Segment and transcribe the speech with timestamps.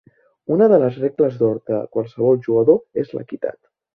[0.53, 3.63] Una de les regles d'or de qualsevol jugador és l'equitat.